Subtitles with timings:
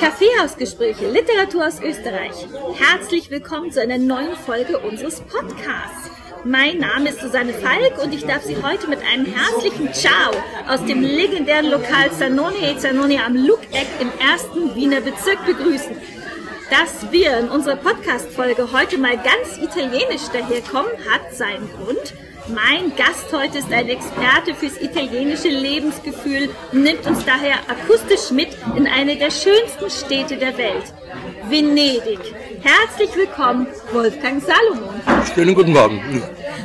[0.00, 2.46] Kaffeehausgespräche, Literatur aus Österreich.
[2.74, 6.10] Herzlich willkommen zu einer neuen Folge unseres Podcasts.
[6.44, 10.32] Mein Name ist Susanne Falk und ich darf Sie heute mit einem herzlichen Ciao
[10.68, 15.96] aus dem legendären Lokal Zanoni e Zanoni am Lukeck im ersten Wiener Bezirk begrüßen.
[16.70, 22.14] Dass wir in unserer Podcast-Folge heute mal ganz italienisch daherkommen, hat seinen Grund.
[22.48, 28.48] Mein Gast heute ist ein Experte fürs italienische Lebensgefühl und nimmt uns daher akustisch mit
[28.76, 30.92] in eine der schönsten Städte der Welt,
[31.48, 32.18] Venedig.
[32.60, 34.94] Herzlich willkommen, Wolfgang Salomon.
[35.32, 36.00] Schönen guten Morgen.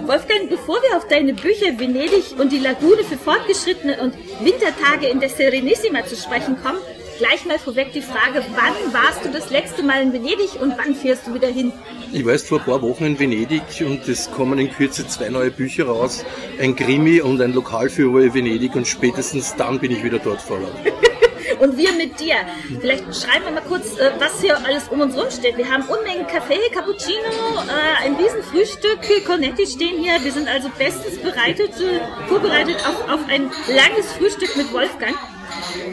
[0.06, 5.20] Wolfgang, bevor wir auf deine Bücher Venedig und die Lagune für Fortgeschrittene und Wintertage in
[5.20, 6.80] der Serenissima zu sprechen kommen,
[7.20, 10.96] gleich mal vorweg die Frage, wann warst du das letzte Mal in Venedig und wann
[10.96, 11.72] fährst du wieder hin?
[12.14, 15.30] Ich war erst vor ein paar Wochen in Venedig und es kommen in Kürze zwei
[15.30, 16.24] neue Bücher raus.
[16.60, 20.62] Ein Krimi und ein Lokalführer Venedig und spätestens dann bin ich wieder dort Ort.
[21.60, 22.36] und wir mit dir.
[22.80, 25.58] Vielleicht schreiben wir mal kurz, äh, was hier alles um uns rum steht.
[25.58, 27.18] Wir haben Unmengen Kaffee, Cappuccino,
[27.68, 30.24] äh, ein Riesenfrühstück, Cornetti stehen hier.
[30.24, 35.16] Wir sind also bestens bereitet, äh, vorbereitet auf, auf ein langes Frühstück mit Wolfgang.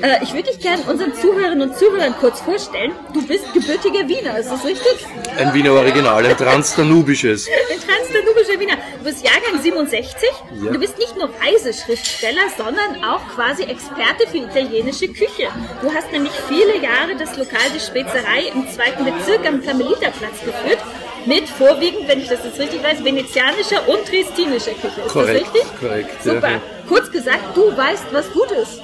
[0.02, 2.92] Äh, ich würde dich gerne unseren Zuhörerinnen und Zuhörern kurz vorstellen.
[3.12, 5.06] Du bist gebürtiger Wiener, ist das richtig?
[5.36, 7.48] Ein Wiener Original, ein transdanubisches.
[7.70, 8.76] ein transdanubischer Wiener.
[8.98, 10.28] Du bist Jahrgang 67.
[10.62, 10.72] Ja.
[10.72, 15.48] Du bist nicht nur Reiseschriftsteller, sondern auch quasi Experte für italienische Küche.
[15.80, 20.78] Du hast nämlich viele Jahre das Lokal der Spezerei im zweiten Bezirk am Karmeliterplatz geführt
[21.26, 25.00] mit vorwiegend, wenn ich das jetzt richtig weiß, venezianischer und triestinischer Küche.
[25.06, 25.80] Ist korrekt, das richtig?
[25.80, 26.22] Korrekt.
[26.22, 26.50] Super.
[26.50, 26.60] Ja.
[26.88, 28.82] Kurz gesagt, du weißt, was gut ist.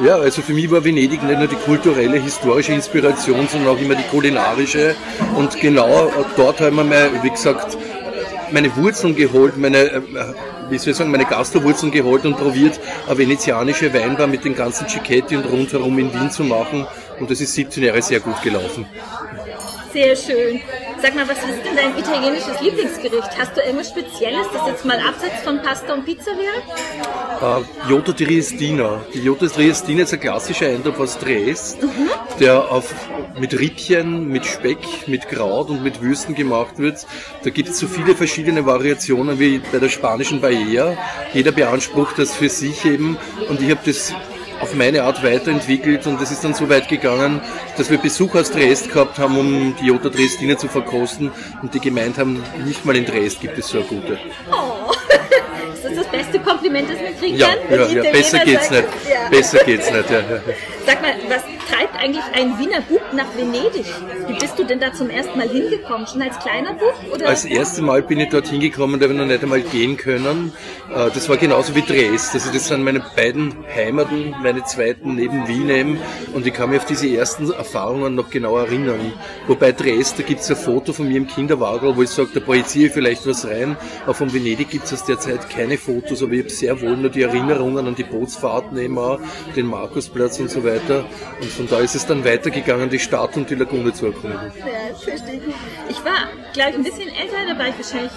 [0.00, 3.96] Ja, also für mich war Venedig nicht nur die kulturelle, historische Inspiration, sondern auch immer
[3.96, 4.94] die kulinarische.
[5.36, 7.76] Und genau dort haben wir mal, wie gesagt,
[8.52, 10.00] meine Wurzeln geholt, meine, äh,
[10.70, 14.88] wie soll ich sagen, meine Gastrowurzeln geholt und probiert, eine venezianische Weinbar mit den ganzen
[14.88, 16.86] Cicchetti und rundherum in Wien zu machen.
[17.18, 18.86] Und das ist 17 Jahre sehr gut gelaufen.
[19.92, 20.60] Sehr schön.
[21.00, 23.38] Sag mal, was ist denn dein italienisches Lieblingsgericht?
[23.38, 27.60] Hast du irgendwas Spezielles, das jetzt mal abseits von Pasta und Pizza wäre?
[27.60, 29.00] Uh, Jota Triestina.
[29.14, 32.10] Die Jota Triestina ist ein klassischer Eintopf aus Triest, mhm.
[32.40, 32.92] der auf,
[33.38, 37.06] mit Rippchen, mit Speck, mit Kraut und mit Würsten gemacht wird.
[37.44, 40.96] Da gibt es so viele verschiedene Variationen wie bei der spanischen Paella.
[41.32, 43.16] Jeder beansprucht das für sich eben
[43.48, 44.12] und ich habe das
[44.60, 47.40] auf meine Art weiterentwickelt und es ist dann so weit gegangen,
[47.76, 51.30] dass wir Besuch aus Dresd gehabt haben, um die Jota Dresdiner zu verkosten
[51.62, 54.18] und die gemeint haben, nicht mal in Dresd gibt es so eine gute.
[54.50, 54.92] Oh.
[55.74, 57.78] Ist das das beste Kompliment, das man kriegen ja, kann?
[57.78, 58.84] Ja, ja, besser geht's nicht.
[59.10, 59.28] Ja.
[59.30, 60.22] Besser geht's nicht, ja.
[60.86, 63.84] Sag mal, was treibt eigentlich ein Wiener Bub nach Venedig?
[64.26, 66.06] Wie bist du denn da zum ersten Mal hingekommen?
[66.06, 66.94] Schon als kleiner Bub?
[67.12, 67.28] Oder?
[67.28, 70.52] Als erstes Mal bin ich dort hingekommen, da habe ich noch nicht einmal gehen können.
[70.90, 72.34] Äh, das war genauso wie Dresd.
[72.34, 75.98] Also das sind meine beiden Heimaten, meine zweiten neben Wien eben.
[76.32, 79.12] Und ich kann mich auf diese ersten Erfahrungen noch genau erinnern.
[79.46, 82.40] Wobei Dresd, da gibt es ein Foto von mir im Kinderwagen, wo ich sage, da
[82.40, 83.76] projiziere ich vielleicht was rein.
[84.04, 86.96] Aber von Venedig gibt es aus der Zeit keine Fotos, aber ich habe sehr wohl
[86.96, 88.98] nur die Erinnerungen an die Bootsfahrten eben
[89.56, 91.04] den Markusplatz und so weiter.
[91.40, 94.52] Und von da ist es dann weitergegangen, die Stadt und die Lagune zu erkunden.
[94.98, 95.40] Verstehe.
[95.88, 98.12] Ich war, glaube ich, ein bisschen älter, da war ich wahrscheinlich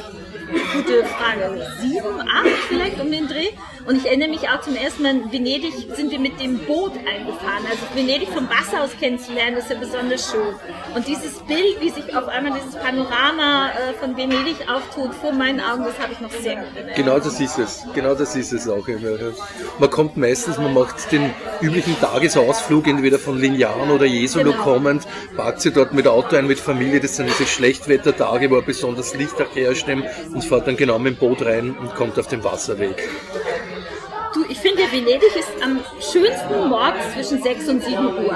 [0.73, 1.65] gute Frage.
[1.79, 3.49] Sieben, acht vielleicht um den Dreh.
[3.87, 6.93] Und ich erinnere mich auch zum ersten Mal in Venedig sind wir mit dem Boot
[6.97, 7.65] eingefahren.
[7.69, 10.53] Also Venedig vom Wasser aus kennenzulernen, ist ja besonders schön.
[10.95, 15.59] Und dieses Bild, wie sich auf einmal dieses Panorama äh, von Venedig auftut vor meinen
[15.59, 17.85] Augen, das habe ich noch sehr gut Genau das ist es.
[17.93, 18.87] Genau das ist es auch.
[19.79, 24.63] Man kommt meistens, man macht den üblichen Tagesausflug, entweder von Lignano oder Jesolo genau.
[24.63, 26.99] kommend, parkt sie dort mit Auto ein, mit Familie.
[26.99, 31.45] Das sind diese Schlechtwettertage, wo besonders Licht herrscht und fährt dann genau mit dem Boot
[31.45, 33.09] rein und kommt auf den Wasserweg.
[34.91, 38.35] Venedig ist am schönsten morgens zwischen 6 und 7 Uhr.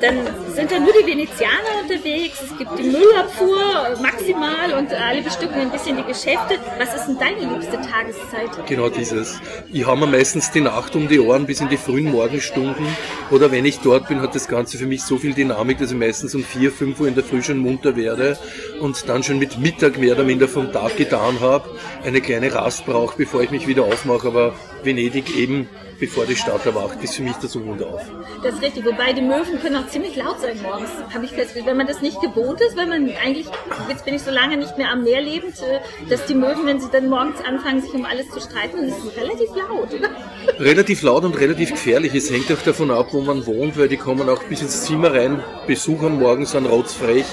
[0.00, 5.60] Dann sind da nur die Venezianer unterwegs, es gibt die Müllabfuhr maximal und alle bestücken
[5.60, 6.58] ein bisschen die Geschäfte.
[6.78, 8.66] Was ist denn deine liebste Tageszeit?
[8.66, 9.40] Genau dieses.
[9.70, 12.86] Ich habe mir meistens die Nacht um die Ohren bis in die frühen Morgenstunden.
[13.30, 15.98] Oder wenn ich dort bin, hat das Ganze für mich so viel Dynamik, dass ich
[15.98, 18.38] meistens um 4, 5 Uhr in der Früh schon munter werde
[18.80, 21.68] und dann schon mit Mittag mehr oder minder vom Tag getan habe.
[22.04, 24.28] Eine kleine Rast brauche, bevor ich mich wieder aufmache.
[24.28, 25.68] Aber Venedig eben,
[26.00, 28.00] bevor die Stadt erwacht, ist für mich das Um und Auf.
[28.42, 31.66] Das ist richtig, wobei die Möwen können auch ziemlich laut sein morgens, habe ich festgestellt.
[31.66, 33.46] Wenn man das nicht gewohnt ist, weil man eigentlich,
[33.88, 36.80] jetzt bin ich so lange nicht mehr am Meer lebend, äh, dass die Möwen, wenn
[36.80, 40.10] sie dann morgens anfangen, sich um alles zu streiten, das ist relativ laut, oder?
[40.58, 42.14] Relativ laut und relativ gefährlich.
[42.14, 45.12] Es hängt auch davon ab, wo man wohnt, weil die kommen auch bis ins Zimmer
[45.12, 47.26] rein, Besuch am Morgen, sind rotzfrech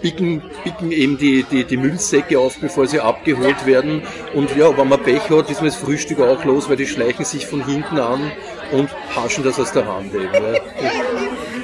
[0.00, 4.02] picken, picken eben die, die, die Müllsäcke auf, bevor sie abgeholt werden.
[4.34, 7.24] Und ja, wenn man Pech hat, ist man das Frühstück auch los, weil die schleichen
[7.24, 8.32] sich von hinten an
[8.72, 10.32] und haschen das aus der Hand eben.
[10.32, 10.60] Ja.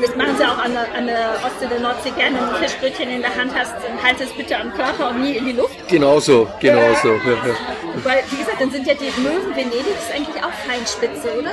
[0.00, 3.20] Das machen ja auch an der, an der Ostsee, der Nordsee gerne ein Fischbrötchen in
[3.20, 5.76] der Hand hast, dann halt es bitte am Körper und nie in die Luft.
[5.86, 7.10] Genau so, genau so.
[7.10, 7.54] Ja, ja.
[8.02, 11.52] Weil, wie gesagt, dann sind ja die Möwen Venedigs eigentlich auch Feinspitze, oder?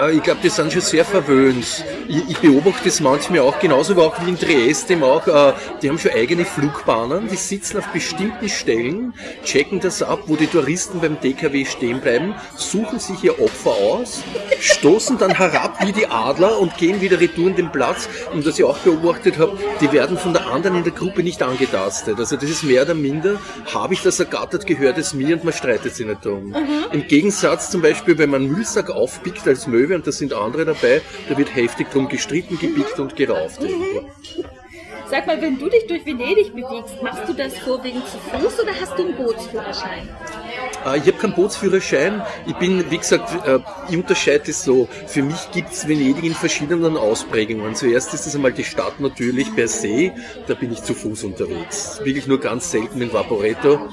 [0.00, 1.84] Äh, ich glaube, die sind schon sehr verwöhnt.
[2.08, 5.26] Ich, ich beobachte das manchmal auch, genauso auch wie in Dresden auch.
[5.26, 5.52] Äh,
[5.82, 9.14] die haben schon eigene Flugbahnen, die sitzen auf bestimmten Stellen,
[9.44, 14.22] checken das ab, wo die Touristen beim DKW stehen bleiben, suchen sich ihr Opfer aus,
[14.60, 18.08] stoßen dann herab wie die Adler und gehen wieder retour in den Platz.
[18.32, 21.42] Und was ich auch beobachtet habe, die werden von der anderen in der Gruppe nicht
[21.42, 22.18] angetastet.
[22.18, 23.38] Also das ist mehr oder minder,
[23.72, 26.48] habe ich das ergattert, gehört es mir und man streitet sich nicht darum.
[26.48, 26.84] Mhm.
[26.92, 30.32] Im Gegensatz zum Beispiel, wenn man einen Müllsack aufpickt als Möwe, Löwe und da sind
[30.32, 33.60] andere dabei, da wird heftig drum gestritten, gepickt und gerauft.
[35.08, 38.72] Sag mal, wenn du dich durch Venedig bewegst, machst du das vorwiegend zu Fuß oder
[38.80, 40.08] hast du einen Bootsführerschein?
[40.84, 42.22] Äh, ich habe keinen Bootsführerschein.
[42.46, 44.88] Ich bin, wie gesagt, äh, ich unterscheide es so.
[45.06, 47.76] Für mich gibt es Venedig in verschiedenen Ausprägungen.
[47.76, 50.12] Zuerst ist es einmal die Stadt natürlich per se.
[50.48, 52.00] Da bin ich zu Fuß unterwegs.
[52.02, 53.88] Wirklich nur ganz selten in Vaporetto.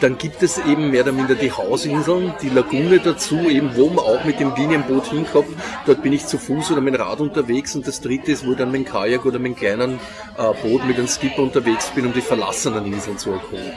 [0.00, 4.04] Dann gibt es eben mehr oder minder die Hausinseln, die Lagune dazu, eben wo man
[4.04, 5.56] auch mit dem Linienboot hinkommt.
[5.86, 7.74] Dort bin ich zu Fuß oder mit dem Rad unterwegs.
[7.74, 10.00] Und das dritte ist, wo ich dann mit dem Kajak oder mit einem kleinen
[10.36, 13.72] äh, Boot mit einem Skipper unterwegs bin, um die verlassenen Inseln zu erkunden.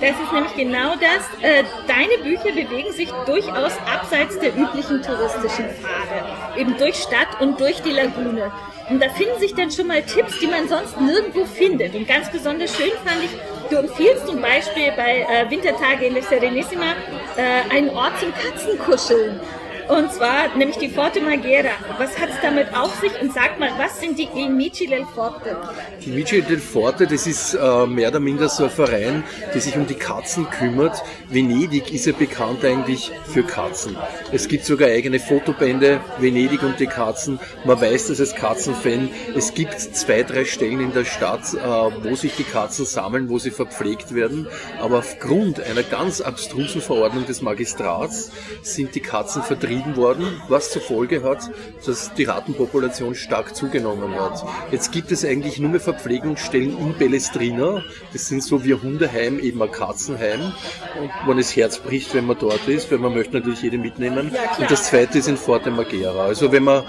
[0.00, 1.42] Das ist nämlich genau das.
[1.42, 6.56] Äh, deine Bücher bewegen sich durchaus abseits der üblichen touristischen Pfade.
[6.56, 8.52] Eben durch Stadt und durch die Lagune.
[8.90, 11.94] Und da finden sich dann schon mal Tipps, die man sonst nirgendwo findet.
[11.94, 13.30] Und ganz besonders schön fand ich,
[13.70, 16.94] du empfiehlst zum Beispiel bei äh, Wintertage in der Serenissima
[17.36, 19.40] äh, einen Ort zum Katzenkuscheln.
[19.88, 21.70] Und zwar nämlich die Forte Maghera.
[21.96, 23.10] Was hat es damit auf sich?
[23.22, 25.56] Und sag mal, was sind die Amici del Forte?
[26.04, 29.24] Die Amici del Forte, das ist äh, mehr oder minder so ein Verein,
[29.54, 31.02] der sich um die Katzen kümmert.
[31.30, 33.96] Venedig ist ja bekannt eigentlich für Katzen.
[34.30, 37.40] Es gibt sogar eigene Fotobände, Venedig und die Katzen.
[37.64, 39.08] Man weiß das als Katzenfan.
[39.34, 43.38] Es gibt zwei, drei Stellen in der Stadt, äh, wo sich die Katzen sammeln, wo
[43.38, 44.48] sie verpflegt werden.
[44.80, 50.70] Aber aufgrund einer ganz abstrusen Verordnung des Magistrats sind die Katzen vertrieben vertrieben worden, was
[50.70, 51.50] zur Folge hat,
[51.84, 54.44] dass die Rattenpopulation stark zugenommen hat.
[54.70, 57.82] Jetzt gibt es eigentlich nur mehr Verpflegungsstellen in Bellestrina.
[58.12, 60.52] Das sind so wie ein Hundeheim, eben ein Katzenheim.
[61.00, 64.32] Und man das Herz bricht, wenn man dort ist, weil man möchte natürlich jede mitnehmen.
[64.58, 66.24] Und das zweite ist in Forte Magera.
[66.24, 66.82] Also wenn man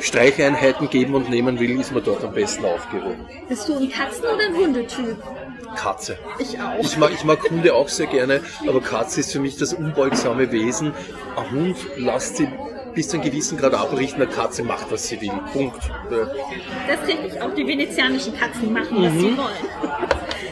[0.00, 3.26] Streicheinheiten geben und nehmen will, ist man dort am besten aufgehoben.
[3.48, 5.16] Bist du ein Katzen- oder ein Hundetyp?
[5.76, 6.18] Katze.
[6.38, 6.78] Ich auch.
[6.80, 10.50] Ich mag, ich mag Hunde auch sehr gerne, aber Katze ist für mich das unbeugsame
[10.52, 10.92] Wesen.
[11.36, 12.48] Ein Hund lasst sie
[12.94, 15.32] bis zu einem gewissen Grad abrichten, eine Katze macht, was sie will.
[15.52, 15.78] Punkt.
[16.08, 19.20] Das ist richtig, auch die venezianischen Katzen machen, was mhm.
[19.20, 20.06] sie wollen.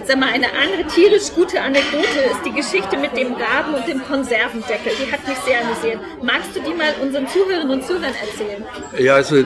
[0.06, 4.04] Sag mal, eine andere tierisch gute Anekdote ist die Geschichte mit dem Raben und dem
[4.04, 4.92] Konservendeckel.
[5.00, 5.98] Die hat mich sehr amüsiert.
[6.22, 8.64] Magst du die mal unseren Zuhörerinnen und Zuhörern erzählen?
[8.98, 9.44] Ja, also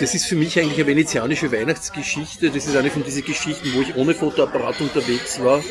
[0.00, 2.50] das ist für mich eigentlich eine venezianische Weihnachtsgeschichte.
[2.50, 5.62] Das ist eine von diesen Geschichten, wo ich ohne Fotoapparat unterwegs war.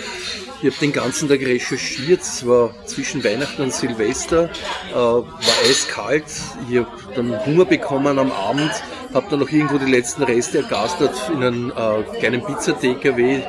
[0.61, 2.21] Ich habe den ganzen Tag recherchiert.
[2.21, 4.49] Es war zwischen Weihnachten und Silvester,
[4.91, 5.25] äh, war
[5.67, 6.25] eiskalt.
[6.69, 8.71] Ich habe dann Hunger bekommen am Abend,
[9.13, 13.41] habe dann noch irgendwo die letzten Reste ergastert in einem äh, kleinen Pizza-TKW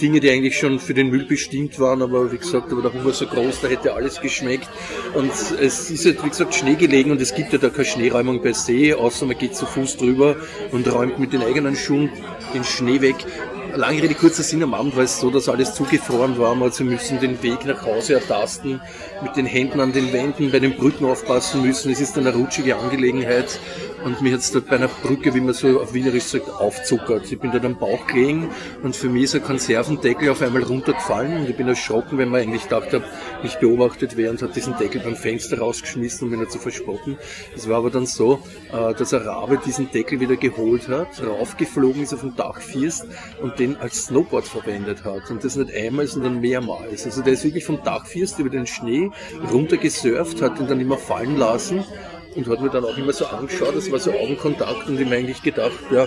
[0.00, 3.12] Dinge, die eigentlich schon für den Müll bestimmt waren, aber wie gesagt, aber der Hunger
[3.12, 4.68] so groß, da hätte alles geschmeckt.
[5.14, 8.42] Und es ist halt, wie gesagt, Schnee gelegen und es gibt ja da keine Schneeräumung
[8.42, 10.36] per se, außer man geht zu Fuß drüber
[10.72, 12.10] und räumt mit den eigenen Schuhen
[12.54, 13.16] den Schnee weg.
[13.74, 16.60] Lange Rede, kurzer Sinn, am Abend war es so, dass alles zugefroren war.
[16.62, 18.80] Also wir müssen den Weg nach Hause ertasten,
[19.22, 21.92] mit den Händen an den Wänden, bei den Brücken aufpassen müssen.
[21.92, 23.58] Es ist eine rutschige Angelegenheit
[24.06, 27.30] und mir hat es dort bei einer Brücke, wie man so auf Wienerisch sagt, aufzuckert.
[27.32, 28.50] Ich bin dort am Bauch gelegen
[28.84, 32.42] und für mich ist ein Konservendeckel auf einmal runtergefallen und ich bin erschrocken, wenn man
[32.42, 33.02] eigentlich gedacht hat,
[33.42, 37.18] mich beobachtet wäre und hat diesen Deckel beim Fenster rausgeschmissen, um ihn nicht zu verspotten.
[37.56, 38.38] Es war aber dann so,
[38.72, 43.08] äh, dass ein Rabe diesen Deckel wieder geholt hat, raufgeflogen ist auf den Dachfirst
[43.42, 45.32] und den als Snowboard verwendet hat.
[45.32, 47.06] Und das nicht einmal, sondern mehrmals.
[47.06, 49.10] Also der ist wirklich vom Dachfirst über den Schnee
[49.52, 51.84] runtergesurft, hat ihn dann immer fallen lassen
[52.36, 55.16] und hat mir dann auch immer so angeschaut, das war so Augenkontakt und ich mir
[55.16, 56.04] eigentlich gedacht, ja,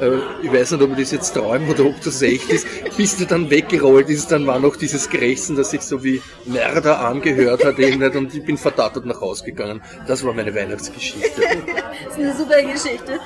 [0.00, 2.66] äh, ich weiß nicht, ob ich das jetzt träume oder ob das echt ist.
[2.96, 7.00] Bis der dann weggerollt ist, dann war noch dieses Krächzen, das sich so wie Mörder
[7.00, 9.82] angehört hat eben nicht und ich bin verdattert nach Hause gegangen.
[10.06, 11.40] Das war meine Weihnachtsgeschichte.
[11.40, 13.20] das ist eine super Geschichte.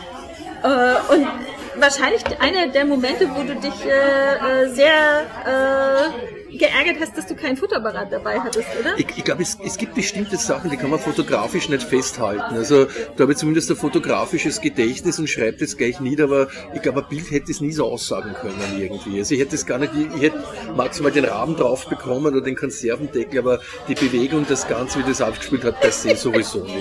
[0.62, 1.26] Äh, und
[1.76, 5.26] wahrscheinlich einer der Momente, wo du dich äh, sehr
[6.58, 8.94] geärgert hast, dass du keinen Fotoapparat dabei hattest, oder?
[8.96, 12.54] Ich, ich glaube, es, es gibt bestimmte Sachen, die kann man fotografisch nicht festhalten.
[12.54, 16.82] Also da habe ich zumindest ein fotografisches Gedächtnis und schreibe das gleich nieder, aber ich
[16.82, 19.18] glaube, ein Bild hätte es nie so aussagen können irgendwie.
[19.18, 20.42] Also ich hätte es gar nicht, ich hätte
[20.76, 25.20] maximal den Rahmen drauf bekommen oder den Konservendeckel, aber die Bewegung, das Ganze, wie das
[25.20, 26.74] abgespielt hat, das sehe sowieso nicht.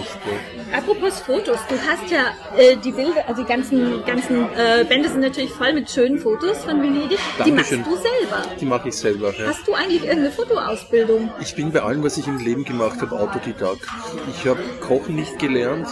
[0.72, 0.78] Ja.
[0.78, 5.22] Apropos Fotos, du hast ja äh, die Bilder, also die ganzen, ganzen äh, Bände sind
[5.22, 7.20] natürlich voll mit schönen Fotos von Venedig.
[7.46, 7.84] Die machst Dankeschön.
[7.84, 8.44] du selber.
[8.60, 9.34] Die mache ich selber.
[9.38, 9.48] Ja.
[9.48, 11.32] Hast du eigentlich irgendeine Fotoausbildung?
[11.42, 13.88] Ich bin bei allem, was ich im Leben gemacht habe, Autodidakt.
[14.36, 15.88] Ich habe Kochen nicht gelernt,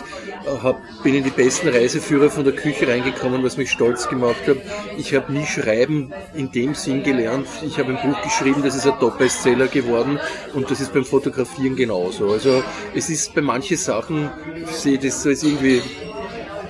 [0.45, 4.47] äh, hab, bin in die besten Reiseführer von der Küche reingekommen, was mich stolz gemacht
[4.47, 4.57] hat.
[4.97, 7.47] Ich habe nie Schreiben in dem Sinn gelernt.
[7.65, 10.19] Ich habe ein Buch geschrieben, das ist ein Top-Bestseller geworden
[10.53, 12.31] und das ist beim Fotografieren genauso.
[12.31, 12.63] Also
[12.95, 15.81] es ist bei manchen Sachen, ich sehe das so als irgendwie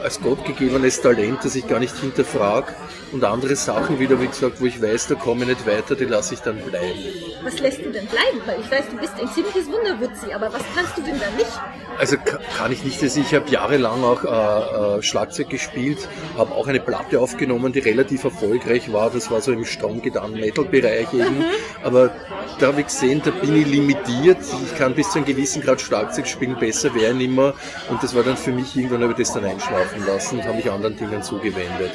[0.03, 2.73] als gottgegebenes Talent, das ich gar nicht hinterfrage.
[3.11, 6.05] Und andere Sachen wieder, wie gesagt, wo ich weiß, da komme ich nicht weiter, die
[6.05, 6.99] lasse ich dann bleiben.
[7.43, 8.39] Was lässt du denn bleiben?
[8.45, 11.51] Weil ich weiß, du bist ein ziemliches Wunderwutzi, aber was kannst du denn da nicht?
[11.99, 13.01] Also ka- kann ich nicht.
[13.03, 17.79] Also ich habe jahrelang auch äh, äh, Schlagzeug gespielt, habe auch eine Platte aufgenommen, die
[17.79, 19.09] relativ erfolgreich war.
[19.09, 21.43] Das war so im Stromgedan Metal-Bereich eben.
[21.83, 22.15] Aber
[22.59, 24.37] da habe ich gesehen, da bin ich limitiert.
[24.63, 27.53] Ich kann bis zu einem gewissen Grad Schlagzeug spielen, besser wäre nicht mehr.
[27.89, 30.55] Und das war dann für mich irgendwann habe ich das dann einschlafen lassen und habe
[30.55, 31.91] mich anderen Dingen zugewendet.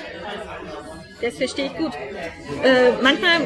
[1.22, 1.92] Das verstehe ich gut.
[2.62, 3.40] Äh, manchmal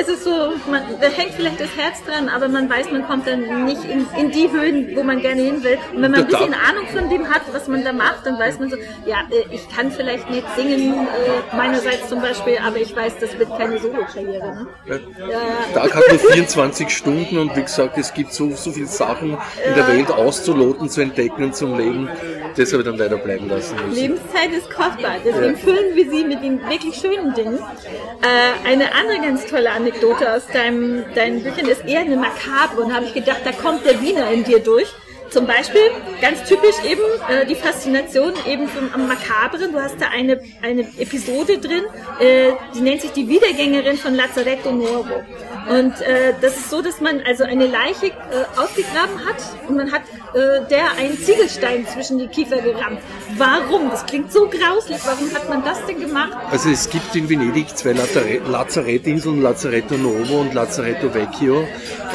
[0.00, 0.30] ist es so,
[0.70, 4.06] man, da hängt vielleicht das Herz dran, aber man weiß, man kommt dann nicht in,
[4.18, 5.76] in die Höhen, wo man gerne hin will.
[5.94, 8.58] Und wenn man ein bisschen Ahnung von dem hat, was man da macht, dann weiß
[8.60, 12.96] man so, ja, äh, ich kann vielleicht nicht singen, äh, meinerseits zum Beispiel, aber ich
[12.96, 14.54] weiß, das wird keine Solo-Karriere.
[14.54, 14.66] Ne?
[14.86, 14.94] Ja.
[15.28, 15.38] Ja,
[15.74, 19.74] Tag hat nur 24 Stunden und wie gesagt, es gibt so, so viele Sachen in
[19.74, 22.08] der Welt auszuloten, zu entdecken und zum Leben.
[22.56, 23.94] Das habe ich dann leider bleiben lassen müssen.
[23.94, 27.58] Lebenszeit ist kostbar, deswegen füllen wir sie mit den wirklich schönen Dingen.
[27.58, 32.94] Äh, eine andere ganz tolle Anekdote aus deinem, deinen Büchern ist eher eine makabre und
[32.94, 34.88] habe ich gedacht, da kommt der Wiener in dir durch.
[35.32, 35.80] Zum Beispiel,
[36.20, 39.72] ganz typisch eben, äh, die Faszination eben vom, Makabren.
[39.72, 41.84] Du hast da eine, eine Episode drin,
[42.20, 45.22] äh, die nennt sich die Wiedergängerin von Lazaretto Nuovo.
[45.70, 49.36] Und äh, das ist so, dass man also eine Leiche äh, ausgegraben hat
[49.68, 50.02] und man hat
[50.34, 53.00] äh, der einen Ziegelstein zwischen die Kiefer gerammt.
[53.38, 53.88] Warum?
[53.90, 54.98] Das klingt so grauslich.
[55.04, 56.36] Warum hat man das denn gemacht?
[56.50, 61.66] Also es gibt in Venedig zwei Lazare- Lazarettinseln, Lazaretto Novo und Lazaretto Vecchio.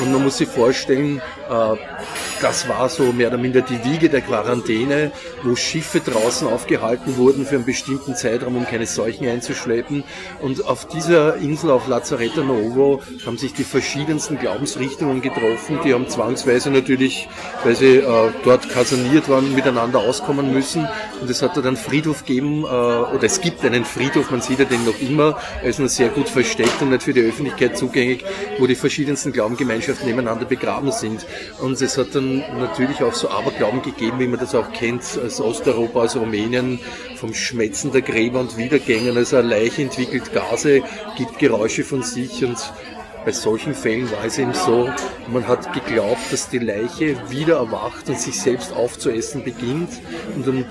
[0.01, 1.75] Und man muss sich vorstellen, äh,
[2.41, 5.11] das war so mehr oder minder die Wiege der Quarantäne,
[5.43, 10.03] wo Schiffe draußen aufgehalten wurden für einen bestimmten Zeitraum, um keine Seuchen einzuschleppen.
[10.41, 15.79] Und auf dieser Insel, auf Lazaretto Novo, haben sich die verschiedensten Glaubensrichtungen getroffen.
[15.83, 17.27] Die haben zwangsweise natürlich,
[17.63, 20.87] weil sie äh, dort kaserniert waren, miteinander auskommen müssen.
[21.21, 24.59] Und es hat dort einen Friedhof gegeben, äh, oder es gibt einen Friedhof, man sieht
[24.59, 27.77] ja den noch immer, er ist nur sehr gut versteckt und nicht für die Öffentlichkeit
[27.77, 28.23] zugänglich,
[28.59, 31.25] wo die verschiedensten Glaubengemeinschaften nebeneinander begraben sind.
[31.59, 35.41] Und es hat dann natürlich auch so Aberglauben gegeben, wie man das auch kennt aus
[35.41, 36.79] Osteuropa, aus Rumänien,
[37.15, 39.17] vom Schmetzen der Gräber und Wiedergängen.
[39.17, 40.83] Also eine Leiche entwickelt Gase,
[41.17, 42.57] gibt Geräusche von sich und
[43.27, 44.89] bei solchen Fällen war es eben so,
[45.27, 49.89] man hat geglaubt, dass die Leiche wieder erwacht und sich selbst aufzuessen beginnt
[50.33, 50.65] und dann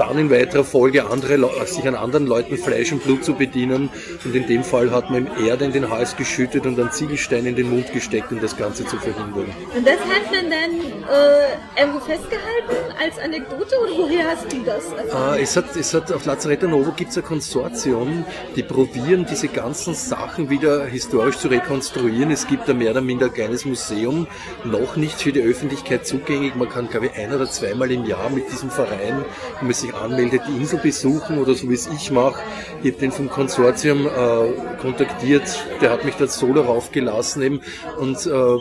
[0.00, 3.90] dann in weiterer Folge andere, Leu- sich an anderen Leuten Fleisch und Blut zu bedienen.
[4.24, 7.44] Und in dem Fall hat man ihm Erde in den Hals geschüttet und einen Ziegelstein
[7.44, 9.46] in den Mund gesteckt, um das Ganze zu verhindern.
[9.76, 15.36] Und das hat man dann äh, irgendwo festgehalten als Anekdote oder woher hast du das?
[15.36, 18.24] Äh, es, hat, es hat auf Lazaretto Novo gibt es ein Konsortium,
[18.56, 22.30] die probieren diese ganzen Sachen wieder historisch zu rekonstruieren.
[22.30, 24.26] Es gibt da mehr oder minder ein kleines Museum,
[24.64, 26.54] noch nicht für die Öffentlichkeit zugänglich.
[26.54, 29.24] Man kann, glaube ich, ein oder zweimal im Jahr mit diesem Verein,
[29.58, 32.40] wenn man sich anmeldet, die Insel besuchen oder so wie es ich mache.
[32.82, 35.42] Ich habe den vom Konsortium äh, kontaktiert,
[35.80, 37.60] der hat mich dort solo raufgelassen eben
[37.98, 38.58] und äh,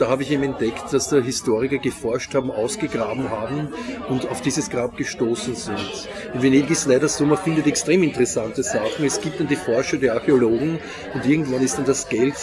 [0.00, 3.68] da habe ich eben entdeckt, dass da Historiker geforscht haben, ausgegraben haben
[4.08, 6.08] und auf dieses Grab gestoßen sind.
[6.32, 9.04] In Venedig ist leider so, man findet extrem interessante Sachen.
[9.04, 10.78] Es gibt dann die Forscher, die Archäologen
[11.12, 12.34] und irgendwann ist dann das Geld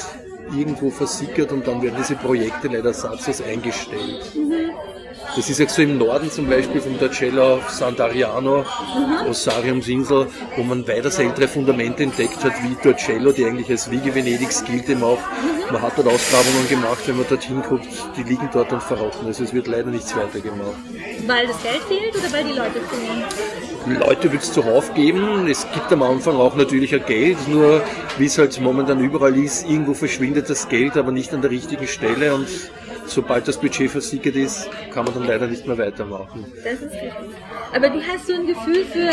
[0.55, 4.37] irgendwo versickert und dann werden diese Projekte leider satzlos eingestellt.
[5.37, 8.65] Das ist jetzt so im Norden zum Beispiel vom Torcello Sant'Ariano,
[9.29, 10.25] Ossariumsinsel,
[10.55, 14.89] wo man weitaus ältere Fundamente entdeckt hat, wie Torcello, die eigentlich als Wiege Venedigs gilt
[14.89, 15.19] eben auch.
[15.71, 17.85] Man hat dort Ausgrabungen gemacht, wenn man dorthin guckt,
[18.17, 19.27] die liegen dort und verrotten.
[19.27, 20.79] Also es wird leider nichts weiter gemacht.
[21.27, 23.23] Weil das Geld fehlt oder weil die Leute fehlen?
[23.85, 25.47] Die Leute wird es zuhauf geben.
[25.47, 27.83] Es gibt am Anfang auch natürlich ein Geld, nur
[28.17, 31.87] wie es halt momentan überall ist, irgendwo verschwindet das Geld, aber nicht an der richtigen
[31.87, 32.47] Stelle und
[33.09, 36.45] sobald das Budget versickert ist, kann man dann leider nicht mehr weitermachen.
[36.63, 37.11] Das ist richtig.
[37.73, 39.07] Aber wie hast du ein Gefühl für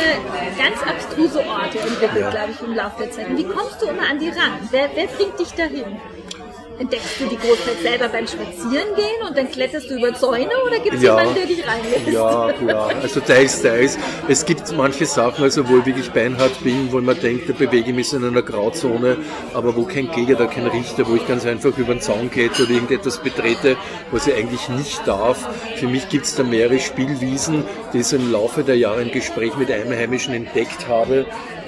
[0.57, 2.31] ganz abstruse Orte entwickelt, Ja.
[2.31, 3.29] glaube ich, im Laufe der Zeit?
[3.31, 4.53] Und wie kommst du immer an die ran?
[4.71, 5.85] Wer, wer bringt dich dahin?
[6.77, 10.97] Entdeckst du die Großzeit selber beim Spazierengehen und dann kletterst du über Zäune oder gibt
[10.97, 11.19] es Ja.
[11.21, 12.09] jemanden, der dich reinlässt?
[12.11, 13.97] Ja, ja, also teils, teils.
[14.27, 17.91] Es gibt manche Sachen, also wo ich wirklich beinhart bin, wo man denkt, da bewege
[17.91, 19.19] ich mich in einer Grauzone,
[19.53, 22.65] aber wo kein Geiger, da kein Richter, wo ich ganz einfach über den Zaun kletter
[22.65, 23.77] oder irgendetwas betrete,
[24.11, 25.47] was ich eigentlich nicht darf.
[25.77, 27.63] Für mich gibt es da mehrere Spielwiesen,
[27.93, 31.25] die ich so im Laufe der Jahre im Gespräch mit Einheimischen entdeckt habe.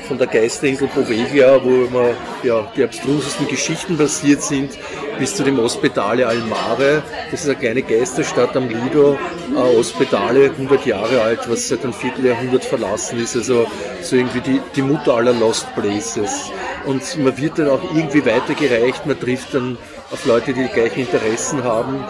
[0.09, 2.11] Von der Geisterinsel Poveglia, wo immer
[2.43, 4.79] ja, die abstrusesten Geschichten passiert sind,
[5.19, 7.03] bis zu dem Ospedale Almare.
[7.31, 9.19] Das ist eine kleine Geisterstadt am Lido.
[9.55, 13.35] Äh, Ospedale, 100 Jahre alt, was seit einem Vierteljahrhundert verlassen ist.
[13.37, 13.67] Also
[14.01, 16.53] so irgendwie die, die Mutter aller Lost Places.
[16.85, 19.07] Und man wird dann auch irgendwie weitergereicht.
[19.07, 19.77] Man trifft dann
[20.13, 22.05] auf Leute, die die gleichen Interessen haben.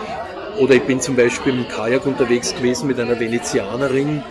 [0.58, 4.22] Oder ich bin zum Beispiel im Kajak unterwegs gewesen mit einer Venezianerin,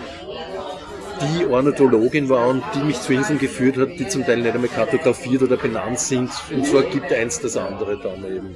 [1.22, 4.70] die Ornithologin war und die mich zu Inseln geführt hat, die zum Teil nicht einmal
[4.70, 6.32] kartografiert oder benannt sind.
[6.52, 8.56] Und so ergibt eins das andere dann eben.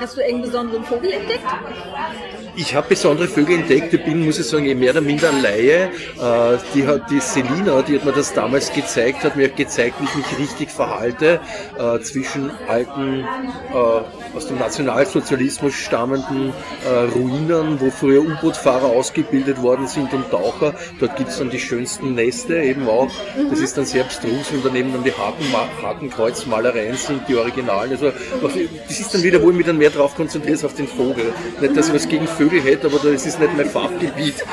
[0.00, 1.46] Hast du irgendeinen besonderen Vogel entdeckt?
[2.56, 5.42] Ich habe besondere Vögel entdeckt, ich bin, muss ich sagen, eh mehr oder minder ein
[5.42, 5.90] Laie.
[6.20, 10.04] Äh, Die hat die Selina, die hat mir das damals gezeigt, hat mir gezeigt, wie
[10.04, 11.40] ich mich richtig verhalte
[11.78, 16.52] äh, zwischen alten, äh, aus dem Nationalsozialismus stammenden
[17.14, 20.74] Ruinen, wo früher U-Boot-Fahrer ausgebildet worden sind und Taucher.
[21.00, 23.10] Dort gibt's dann die schönsten Neste eben auch.
[23.50, 25.44] Das ist dann sehr abstrus und daneben dann die Haken,
[25.82, 27.90] Hakenkreuzmalereien sind, die Originalen.
[27.92, 28.12] Also
[28.86, 31.32] das ist dann wieder, wo ich mich dann mehr drauf konzentriere, ist auf den Vogel.
[31.60, 34.44] Nicht, dass ich was gegen Vögel hätte, aber das ist nicht mein Fachgebiet.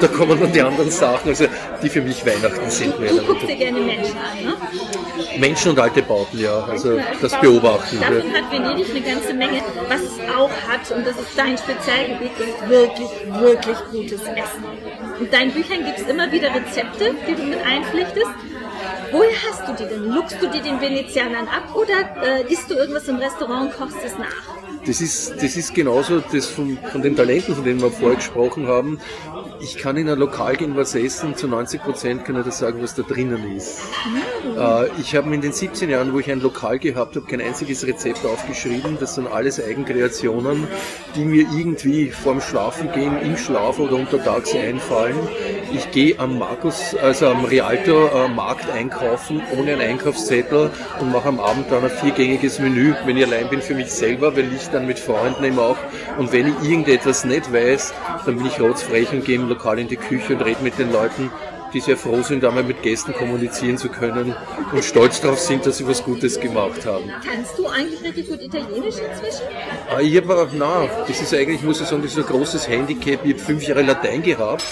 [0.00, 1.46] Da kommen dann die anderen Sachen, also
[1.82, 2.94] die für mich Weihnachten sind.
[2.98, 4.54] Du guckst dir gerne Menschen an, ne?
[5.38, 6.64] Menschen und alte Bauten, ja.
[6.64, 8.00] Also das Beobachten.
[8.00, 9.62] Davon hat Venedig eine ganze Menge.
[9.88, 13.08] Was es auch hat, und das ist dein Spezialgebiet, ist wirklich,
[13.40, 14.64] wirklich gutes Essen.
[15.20, 18.26] In deinen Büchern gibt es immer wieder Rezepte, die du mit einpflichtest.
[19.12, 20.12] Woher hast du die denn?
[20.12, 24.04] Luckst du die den Venezianern ab oder äh, isst du irgendwas im Restaurant und kochst
[24.04, 24.54] es nach?
[24.86, 28.66] Das ist, das ist genauso das von, von den Talenten, von denen wir vorher gesprochen
[28.66, 29.00] haben.
[29.64, 32.82] Ich kann in ein Lokal gehen, was essen, zu 90 Prozent kann ich das sagen,
[32.82, 33.80] was da drinnen ist.
[34.58, 37.86] Äh, ich habe in den 17 Jahren, wo ich ein Lokal gehabt habe, kein einziges
[37.86, 38.98] Rezept aufgeschrieben.
[39.00, 40.68] Das sind alles Eigenkreationen,
[41.16, 45.16] die mir irgendwie vorm Schlafengehen, im Schlaf oder untertags einfallen.
[45.72, 51.28] Ich gehe am Markus, also am Rialto äh, Markt einkaufen, ohne einen Einkaufszettel und mache
[51.28, 54.68] am Abend dann ein viergängiges Menü, wenn ich allein bin für mich selber, weil ich
[54.68, 55.78] dann mit Freunden eben auch.
[56.18, 57.94] Und wenn ich irgendetwas nicht weiß,
[58.26, 60.92] dann bin ich rotzfrech und gehe im Lokal in die Küche und rede mit den
[60.92, 61.30] Leuten,
[61.72, 64.34] die sehr froh sind, einmal mit Gästen kommunizieren zu können
[64.72, 67.10] und stolz darauf sind, dass sie was Gutes gemacht haben.
[67.24, 69.46] Kannst du eigentlich richtig gut Italienisch inzwischen?
[69.90, 73.24] Ah, Ich habe na, das ist eigentlich, muss ich sagen, das ist ein großes Handicap.
[73.24, 74.64] Ich habe fünf Jahre Latein gehabt.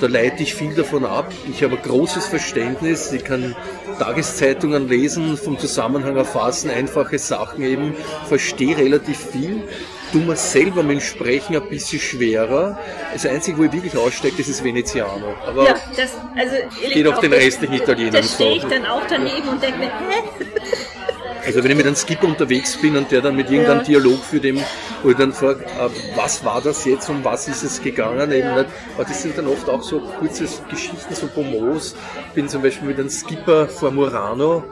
[0.00, 1.32] Da leite ich viel davon ab.
[1.48, 3.12] Ich habe ein großes Verständnis.
[3.12, 3.54] Ich kann
[3.98, 7.94] Tageszeitungen lesen, vom Zusammenhang erfassen, einfache Sachen eben,
[8.28, 9.62] verstehe relativ viel.
[10.12, 12.78] Tu mir selber mit dem Sprechen ein bisschen schwerer.
[13.12, 15.34] Das Einzige, wo ich wirklich aussteige, das ist Veneziano.
[15.46, 16.56] Aber Ja, das, also
[16.92, 20.44] Geht auf den restlichen Italienern Da stehe ich dann auch daneben und denke mir, hä?
[21.44, 23.84] Also wenn ich mit einem Skipper unterwegs bin und der dann mit irgendeinem Ja.
[23.84, 24.60] Dialog für dem,
[25.02, 28.54] wo ich dann frage, äh, was war das jetzt, um was ist es gegangen, eben
[28.54, 28.66] nicht.
[28.94, 31.96] Aber das sind dann oft auch so kurze Geschichten, so Pomos.
[32.28, 34.62] Ich bin zum Beispiel mit einem Skipper vor Murano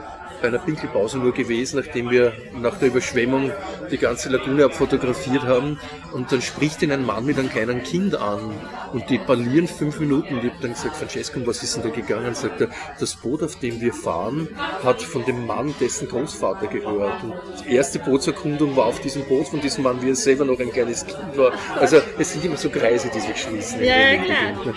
[0.40, 3.52] bei einer Pinkelpause nur gewesen, nachdem wir nach der Überschwemmung
[3.90, 5.78] die ganze Lagune abfotografiert haben.
[6.12, 8.52] Und dann spricht ihn ein Mann mit einem kleinen Kind an
[8.92, 10.34] und die parlieren fünf Minuten.
[10.34, 12.34] Und ich habe dann gesagt, Francesco, was ist denn da gegangen?
[12.34, 14.48] Sagt er, das Boot, auf dem wir fahren,
[14.84, 17.22] hat von dem Mann dessen Großvater gehört.
[17.22, 20.58] Und die erste Bootserkundung war auf diesem Boot von diesem Mann, wie er selber noch
[20.58, 21.52] ein kleines Kind war.
[21.78, 23.82] Also es sind immer so Kreise, die sich schließen.
[23.82, 24.74] Ja, klar.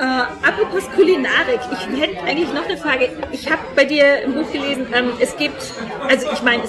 [0.00, 3.10] Äh, apropos Kulinarik, ich hätte eigentlich noch eine Frage.
[3.32, 5.62] Ich habe bei dir im Buch gelesen, ähm, es gibt,
[6.08, 6.62] also ich meine,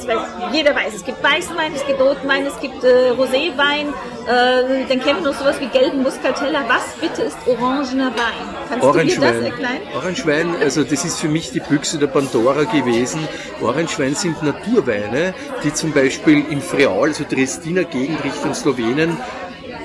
[0.52, 3.94] jeder weiß, es gibt weißen Wein, es gibt roten Wein, es gibt äh, Roséwein,
[4.28, 6.66] äh, dann kennen wir noch sowas wie gelben Muscatella.
[6.68, 8.56] Was bitte ist orangener Wein?
[8.68, 9.82] Kannst du mir das erklären?
[9.96, 13.26] Orangewein, also das ist für mich die Büchse der Pandora gewesen.
[13.62, 19.16] Orangewein sind Naturweine, die zum Beispiel im Freal, also Dresdner Gegend Richtung Slowenien,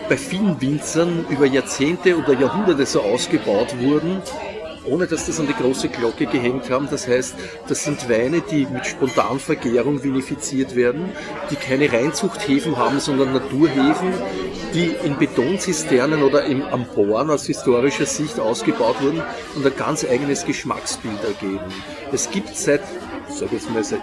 [0.09, 4.23] bei vielen Winzern über Jahrzehnte oder Jahrhunderte so ausgebaut wurden,
[4.85, 6.88] ohne dass das an die große Glocke gehängt haben.
[6.90, 7.35] Das heißt,
[7.69, 11.11] das sind Weine, die mit Spontanvergärung vinifiziert werden,
[11.51, 14.12] die keine Reinzuchthäfen haben, sondern Naturhefen,
[14.75, 19.23] die in Betonzisternen oder im Amboren aus historischer Sicht ausgebaut wurden
[19.55, 21.73] und ein ganz eigenes Geschmacksbild ergeben.
[22.12, 22.83] Es gibt seit,
[23.28, 24.00] sage jetzt mal seit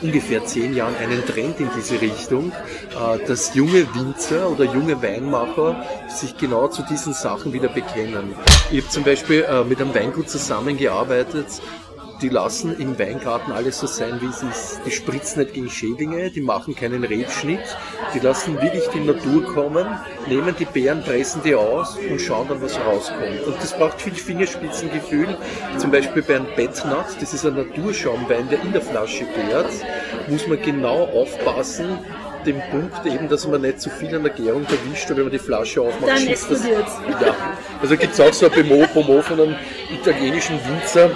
[0.00, 5.84] ungefähr zehn Jahren einen Trend in diese Richtung, äh, dass junge Winzer oder junge Weinmacher
[6.08, 8.34] sich genau zu diesen Sachen wieder bekennen.
[8.70, 11.46] Ich habe zum Beispiel äh, mit einem Weingut zusammengearbeitet,
[12.22, 14.80] die lassen im Weingarten alles so sein, wie es ist.
[14.86, 17.76] Die spritzen nicht gegen Schädlinge, die machen keinen Rebschnitt,
[18.14, 19.86] die lassen wirklich die Natur kommen,
[20.28, 23.46] nehmen die Beeren, pressen die aus und schauen dann, was rauskommt.
[23.46, 25.36] Und das braucht viel Fingerspitzengefühl.
[25.78, 29.72] Zum Beispiel bei einem Bettnut, das ist ein Naturschaumwein, der in der Flasche gärt,
[30.28, 31.98] muss man genau aufpassen,
[32.46, 35.38] dem Punkt eben, dass man nicht zu viel an der Gärung erwischt, wenn man die
[35.38, 36.66] Flasche aufmacht, Dann schießt das.
[36.66, 37.36] Ja.
[37.80, 39.56] Also gibt es auch so ein Bemo, Pomo von einem
[39.92, 41.10] italienischen Winzer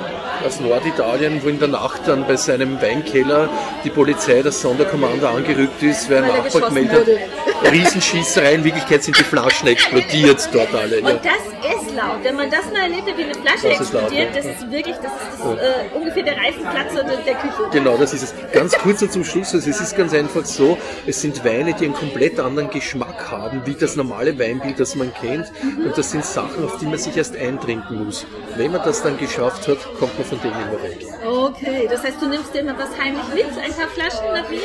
[0.46, 3.48] aus Norditalien, wo in der Nacht dann bei seinem Weinkeller
[3.84, 9.18] die Polizei, das Sonderkommando angerückt ist, weil ein Nachbar gemeldet hat, Riesenschießerei, in Wirklichkeit sind
[9.18, 11.00] die Flaschen explodiert dort alle.
[11.00, 11.08] Ja.
[11.08, 12.22] Und das ist laut.
[12.22, 14.42] Wenn man das mal erlebt, wie eine Flasche Das ist laut, explodiert, ja.
[14.42, 17.68] das ist wirklich, das ist das, äh, ungefähr der Reifenplatz der, der Küche.
[17.72, 18.34] Genau, das ist es.
[18.52, 19.54] Ganz kurz noch zum Schluss.
[19.54, 23.62] Also es ist ganz einfach so, es sind Weine, die einen komplett anderen Geschmack haben,
[23.64, 25.50] wie das normale Weinbild, das man kennt.
[25.62, 28.26] Und das sind Sachen, auf die man sich erst eintrinken muss.
[28.56, 31.06] Wenn man das dann geschafft hat, kommt man von denen immer weg.
[31.24, 34.60] Okay, das heißt, du nimmst dir immer was heimlich mit, ein paar Flaschen nach Wien?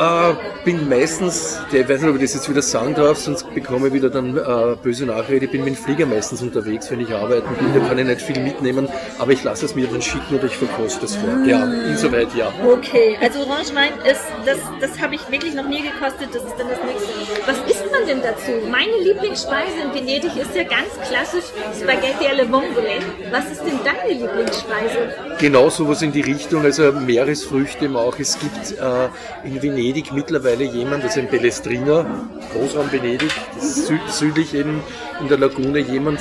[0.00, 3.52] Äh, bin meistens, der, ich weiß nicht, ob ich das jetzt wieder sagen darf, sonst
[3.54, 5.46] bekomme ich wieder dann äh, böse Nachrede.
[5.46, 7.74] Ich bin mit dem Flieger meistens unterwegs, wenn ich arbeiten bin.
[7.74, 10.56] Da kann ich nicht viel mitnehmen, aber ich lasse es mir dann schicken oder ich
[10.56, 11.44] verkoste es vor.
[11.46, 12.52] Ja, insoweit ja.
[12.64, 16.68] Okay, also Orangewein ist, das, das habe ich wirklich noch nie gekostet, das ist dann
[16.68, 17.12] das nächste.
[17.46, 17.73] Was isst
[18.06, 18.52] denn dazu?
[18.70, 21.44] Meine Lieblingsspeise in Venedig ist ja ganz klassisch
[21.80, 22.98] Spaghetti alle Vongole.
[23.30, 25.14] Was ist denn deine Lieblingsspeise?
[25.38, 28.18] Genau sowas in die Richtung, also Meeresfrüchte auch.
[28.18, 32.06] Es gibt äh, in Venedig mittlerweile jemand, also in Pelestrina,
[32.52, 34.82] Großraum Venedig, süd südlich eben
[35.20, 36.20] in der Lagune, jemand,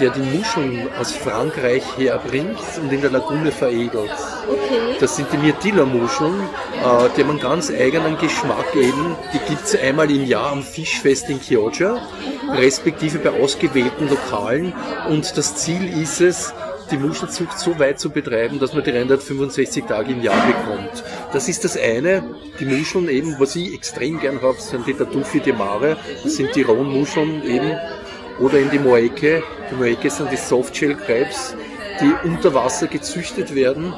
[0.00, 4.10] der die Muscheln aus Frankreich herbringt und in der Lagune veredelt.
[4.48, 4.96] Okay.
[5.00, 9.16] Das sind die Mirtilla-Muscheln, äh, die haben einen ganz eigenen Geschmack eben.
[9.32, 12.00] Die gibt es einmal im Jahr am Fischfest in Chioggia,
[12.50, 14.72] respektive bei ausgewählten Lokalen.
[15.08, 16.52] Und das Ziel ist es,
[16.90, 21.02] die Muschelzucht so weit zu betreiben, dass man die 365 Tage im Jahr bekommt.
[21.32, 22.22] Das ist das eine.
[22.60, 25.96] Die Muscheln eben, was ich extrem gern habe, sind die Tartufi di Mare.
[26.22, 27.76] Das sind die Ronmuscheln eben.
[28.40, 29.42] Oder in die Moeke.
[29.70, 31.56] Die Moeke sind die Softshell-Krebs,
[32.00, 33.94] die unter Wasser gezüchtet werden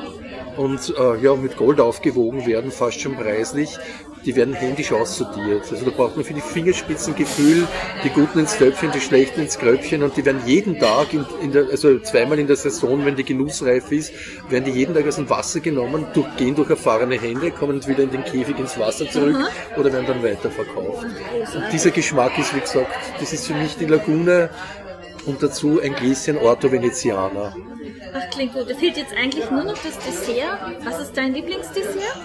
[0.56, 3.78] und äh, ja, mit Gold aufgewogen werden, fast schon preislich.
[4.26, 5.62] Die werden händisch aussortiert.
[5.70, 7.66] Also da braucht man für die Fingerspitzengefühl,
[8.02, 11.52] die Guten ins Töpfchen, die Schlechten ins Gröpfchen und die werden jeden Tag, in, in
[11.52, 14.12] der, also zweimal in der Saison, wenn die genussreif ist,
[14.48, 18.02] werden die jeden Tag aus dem Wasser genommen, durch, gehen durch erfahrene Hände, kommen wieder
[18.02, 19.36] in den Käfig ins Wasser zurück
[19.76, 21.04] oder werden dann weiterverkauft.
[21.04, 24.50] Und dieser Geschmack ist, wie gesagt, das ist für mich die Lagune
[25.24, 27.54] und dazu ein Gläschen Orto Veneziana.
[28.12, 28.68] Ach, klingt gut.
[28.68, 30.58] Da fehlt jetzt eigentlich nur noch das Dessert.
[30.84, 32.16] Was ist dein Lieblingsdessert?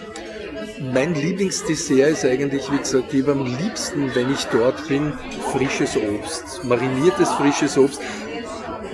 [0.80, 5.14] Mein Lieblingsdessert ist eigentlich, wie gesagt, ich am liebsten, wenn ich dort bin,
[5.52, 6.64] frisches Obst.
[6.64, 8.02] Mariniertes frisches Obst.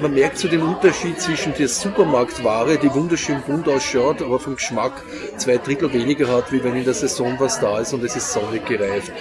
[0.02, 5.04] Man merkt so den Unterschied zwischen der Supermarktware, die wunderschön bunt ausschaut, aber vom Geschmack
[5.38, 8.32] zwei Drittel weniger hat, wie wenn in der Saison was da ist und es ist
[8.32, 9.12] sonnig gereift.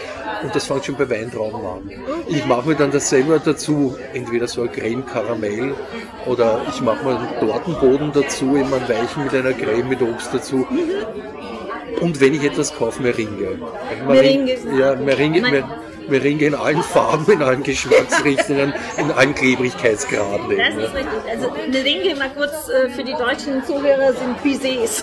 [0.42, 1.90] Und das fängt schon bei Weintrauben an.
[2.29, 5.75] Ich mache mir dann das selber dazu, entweder so ein Creme Karamell
[6.27, 10.35] oder ich mache mir einen Tortenboden dazu, eben einen weichen mit einer Creme mit Obst
[10.35, 10.66] dazu.
[12.07, 13.59] Und wenn ich etwas kaufe, Meringue.
[14.07, 14.57] Meringue.
[14.79, 20.57] Ja, Meringue, Mein- Mer- Meringue in allen Farben, in allen Geschmacksrichtungen, in allen Klebrigkeitsgraden.
[20.57, 21.21] Das Eben, ist richtig.
[21.29, 25.03] Also Meringue mal kurz äh, für die deutschen Zuhörer sind Pisés.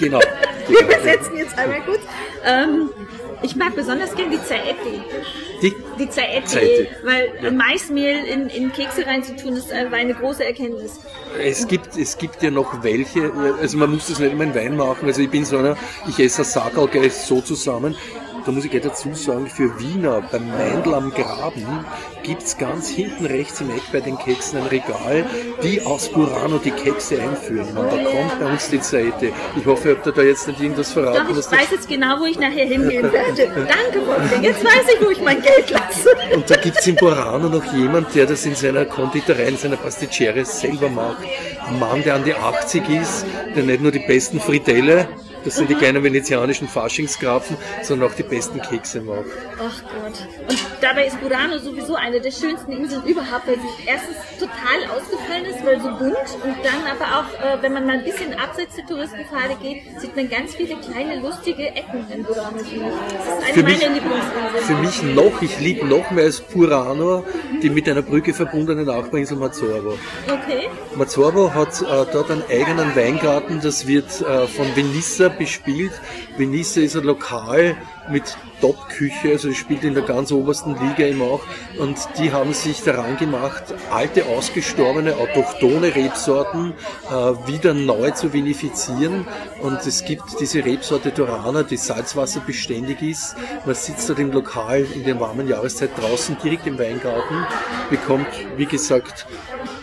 [0.00, 0.20] Genau.
[0.68, 2.00] Wir übersetzen jetzt einmal kurz.
[2.46, 2.88] Ähm,
[3.42, 5.02] ich mag besonders gern die Zaetti.
[5.62, 6.88] Die, Die Zaetti, Zaetti.
[7.04, 7.50] weil Ja.
[7.50, 11.00] Maismehl in, in Kekse reinzutun, ist äh, war eine große Erkenntnis.
[11.42, 14.76] es, gibt, es gibt ja noch welche, also man muss das nicht immer in Wein
[14.76, 15.76] machen, also ich bin so einer,
[16.08, 17.96] ich esse Sackerl so zusammen.
[18.48, 21.84] Da muss ich gleich dazu sagen, für Wiener beim Meindl am Graben
[22.22, 25.26] gibt's ganz hinten rechts im Eck bei den Keksen ein Regal,
[25.62, 27.76] die aus Burano die Kekse einführen.
[27.76, 29.32] Und da kommt bei uns die Seite.
[29.54, 31.26] Ich hoffe, ihr habt da jetzt nicht irgendwas verraten.
[31.28, 33.50] Doch, ich weiß jetzt genau, wo ich nachher hingehen werde.
[33.54, 34.42] Danke, Wolfgang.
[34.42, 36.08] Jetzt weiß ich, wo ich mein Geld lasse.
[36.34, 40.46] Und da gibt's in Burano noch jemand, der das in seiner Konditorei, in seiner Pasticceria
[40.46, 41.18] selber macht.
[41.66, 45.06] Ein Mann, der an die 80 ist, der nicht nur die besten Fritelle,
[45.44, 49.24] das sind die kleinen venezianischen Faschingsgrafen, sondern auch die besten Kekse macht.
[49.58, 50.26] Ach Gott.
[50.48, 55.44] Und dabei ist Burano sowieso eine der schönsten Inseln überhaupt, weil sie erstens total ausgefallen
[55.46, 58.76] ist, weil so bunt und dann aber auch, äh, wenn man mal ein bisschen abseits
[58.76, 62.56] der Touristenpfade geht, sieht man ganz viele kleine lustige Ecken in Burano.
[62.58, 64.64] Das ist eine Für meiner mich- Lieblingsinseln.
[64.66, 67.24] Für mich noch, ich liebe noch mehr als Burano
[67.62, 69.98] die mit einer Brücke verbundene Nachbarinsel Mazzorbo.
[70.26, 70.68] Okay.
[70.94, 75.92] Mazzorbo hat äh, dort einen eigenen Weingarten, das wird äh, von Venissa Venisa bespielt.
[76.36, 77.76] Venisa ist ein Lokal
[78.10, 81.42] mit Top-Küche, also spielt in der ganz obersten Liga immer auch.
[81.78, 86.72] Und die haben sich daran gemacht, alte, ausgestorbene, autochtone Rebsorten
[87.08, 87.12] äh,
[87.46, 89.26] wieder neu zu vinifizieren.
[89.62, 93.36] Und es gibt diese Rebsorte Dorana, die salzwasserbeständig ist.
[93.64, 97.46] Man sitzt dort im Lokal in der warmen Jahreszeit draußen direkt im Weingarten,
[97.90, 99.26] bekommt, wie gesagt,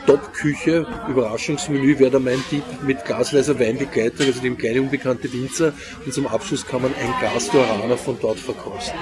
[0.05, 5.73] Top-Küche, Überraschungsmenü wäre da mein Tipp mit Glasweiser Weinbegleiter, also dem kleinen unbekannte Winzer.
[6.05, 8.97] Und zum Abschluss kann man ein Glas Dorana von dort verkosten.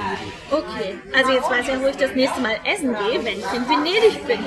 [0.50, 3.68] Okay, also jetzt weiß ich, wo ich das nächste Mal essen gehe, wenn ich in
[3.68, 4.40] Venedig bin.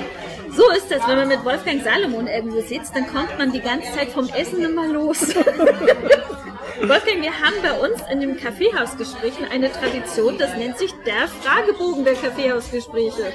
[0.55, 3.91] So ist das, wenn man mit Wolfgang Salomon irgendwo sitzt, dann kommt man die ganze
[3.93, 5.19] Zeit vom Essen immer los.
[6.81, 12.05] Wolfgang, wir haben bei uns in den Kaffeehausgesprächen eine Tradition, das nennt sich der Fragebogen
[12.05, 13.33] der Kaffeehausgespräche.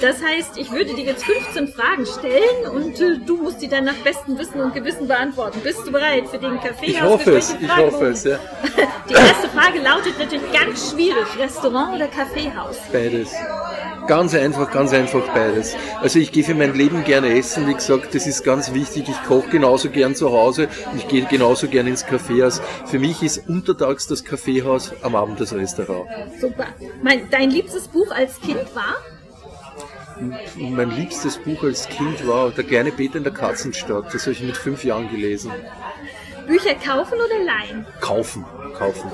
[0.00, 3.84] Das heißt, ich würde dir jetzt 15 Fragen stellen und äh, du musst die dann
[3.84, 5.60] nach bestem Wissen und Gewissen beantworten.
[5.62, 6.94] Bist du bereit für den Kaffeehausgespräche?
[6.94, 8.38] Ich hoffe es, ich hoffe es, ja.
[9.08, 12.76] Die erste Frage lautet natürlich ganz schwierig, Restaurant oder Kaffeehaus?
[12.92, 13.32] Beides.
[14.06, 15.74] Ganz einfach, ganz einfach beides.
[16.00, 19.08] Also ich gehe für mein Leben gerne essen, wie gesagt, das ist ganz wichtig.
[19.08, 22.60] Ich koche genauso gern zu Hause und ich gehe genauso gern ins Kaffeehaus.
[22.86, 26.06] Für mich ist untertags das Kaffeehaus, am Abend das Restaurant.
[26.38, 26.66] Super.
[27.02, 28.96] Mein, dein liebstes Buch als Kind war?
[30.56, 34.12] Mein liebstes Buch als Kind war Der kleine Peter in der Katzenstadt.
[34.12, 35.50] Das habe ich mit fünf Jahren gelesen.
[36.46, 37.86] Bücher kaufen oder leihen?
[38.00, 38.44] Kaufen,
[38.78, 39.10] kaufen.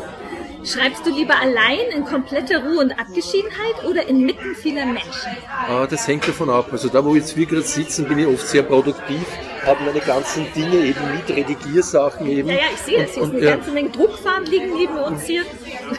[0.65, 5.37] Schreibst du lieber allein in kompletter Ruhe und Abgeschiedenheit oder inmitten vieler Menschen?
[5.69, 6.69] Ah, das hängt davon ab.
[6.71, 9.25] Also da, wo jetzt wir gerade sitzen, bin ich oft sehr produktiv,
[9.65, 12.49] habe meine ganzen Dinge eben mit Redigiersachen eben.
[12.49, 13.15] Ja, ja, ich sehe es.
[13.15, 15.45] Hier ist eine ja, ganze Menge Druckfarben liegen neben uns hier.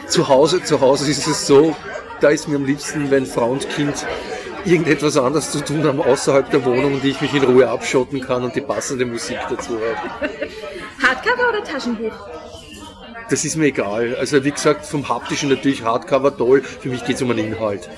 [0.06, 1.74] zu Hause, zu Hause ist es so,
[2.20, 4.06] da ist mir am liebsten, wenn Frau und Kind
[4.64, 8.44] irgendetwas anderes zu tun haben außerhalb der Wohnung und ich mich in Ruhe abschotten kann
[8.44, 10.30] und die passende Musik dazu habe.
[11.02, 12.12] Hardcover oder Taschenbuch?
[13.30, 14.16] Das ist mir egal.
[14.18, 16.62] Also wie gesagt, vom haptischen natürlich Hardcover toll.
[16.62, 17.88] Für mich geht es um den Inhalt.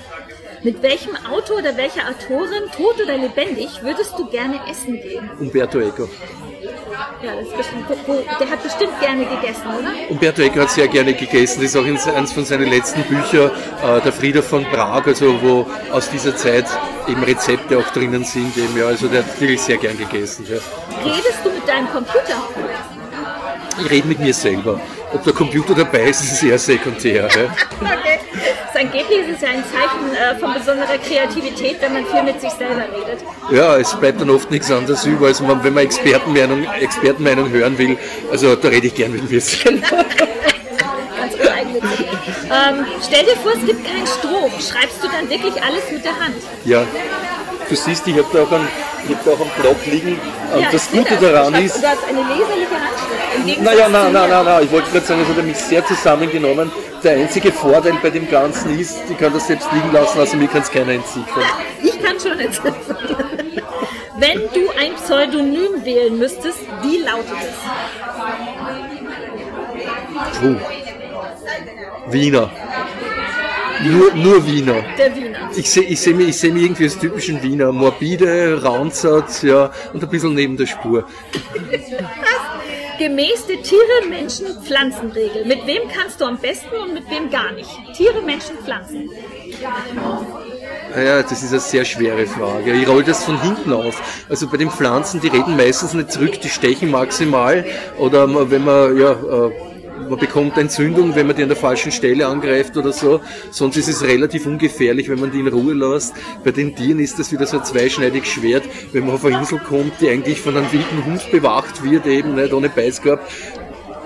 [0.63, 5.29] Mit welchem Autor oder welcher Autorin, tot oder lebendig, würdest du gerne essen gehen?
[5.39, 6.09] Umberto Eco.
[7.21, 7.85] Ja, das ist bestimmt,
[8.39, 9.91] der hat bestimmt gerne gegessen, oder?
[10.09, 11.61] Umberto Eco hat sehr gerne gegessen.
[11.61, 13.51] Das ist auch in- eines von seinen letzten Büchern,
[13.83, 16.65] äh, der Frieder von Prag, also wo aus dieser Zeit
[17.07, 18.57] eben Rezepte auch drinnen sind.
[18.57, 20.47] Eben, ja, also der hat wirklich sehr gern gegessen.
[20.49, 20.57] Ja.
[21.03, 22.41] Redest du mit deinem Computer?
[23.83, 24.79] Ich rede mit mir selber.
[25.15, 27.29] Ob der Computer dabei ist, ist eher sekundär.
[27.33, 27.43] Ja.
[27.79, 28.19] Okay.
[28.73, 32.41] So angeblich ist es ja ein Zeichen äh, von besonderer Kreativität, wenn man viel mit
[32.41, 33.23] sich selber redet.
[33.49, 37.97] ja, es bleibt dann oft nichts anderes über, als wenn man Expertenmeinung, Expertenmeinung hören will.
[38.29, 39.87] Also da rede ich gern mit mir selber.
[42.45, 44.51] Ähm, stell dir vor, es gibt keinen Strom.
[44.51, 46.35] Schreibst du dann wirklich alles mit der Hand?
[46.63, 46.85] Ja.
[47.67, 48.67] Du siehst, ich habe da auch einen,
[49.07, 50.19] ich hab da auch einen Block liegen.
[50.53, 53.61] Und Ja, das Gute daran schreibst- ist, Du hast eine leserliche Handschrift.
[53.63, 56.71] Naja, nein, nein, nein, nein, ich wollte gerade sagen, es hat mich sehr zusammengenommen.
[57.03, 60.47] Der einzige Vorteil bei dem Ganzen ist, ich kann das selbst liegen lassen, also mir
[60.47, 61.43] kann es keiner entziffern.
[61.83, 62.73] Ich kann schon entziffern.
[64.17, 67.55] Wenn du ein Pseudonym wählen müsstest, wie lautet es?
[70.39, 70.55] Puh.
[72.11, 72.49] Wiener.
[73.85, 74.83] Nur, nur Wiener.
[74.97, 75.49] Der Wiener.
[75.55, 77.71] Ich sehe ich seh mich, ich seh mich irgendwie als typischen Wiener.
[77.71, 81.07] Morbide, Raunzert, ja, und ein bisschen neben der Spur.
[82.97, 85.45] Gemäß der Tiere, Menschen, Pflanzenregel.
[85.45, 87.69] Mit wem kannst du am besten und mit wem gar nicht?
[87.95, 89.09] Tiere, Menschen, Pflanzen.
[90.95, 92.71] Ja, das ist eine sehr schwere Frage.
[92.71, 94.01] Ich roll das von hinten auf.
[94.29, 97.65] Also bei den Pflanzen, die reden meistens nicht zurück, die stechen maximal.
[97.97, 99.51] Oder wenn man, ja, äh,
[100.09, 103.21] man bekommt Entzündung, wenn man die an der falschen Stelle angreift oder so.
[103.51, 106.13] Sonst ist es relativ ungefährlich, wenn man die in Ruhe lässt.
[106.43, 108.63] Bei den Tieren ist das wieder so ein zweischneidiges Schwert.
[108.91, 112.35] Wenn man auf eine Insel kommt, die eigentlich von einem wilden Hund bewacht wird, eben
[112.35, 113.19] nicht ohne Beißkorb,